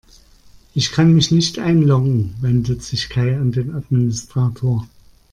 [0.73, 4.87] Ich kann mich nicht einloggen, wendet sich Kai an den Administrator.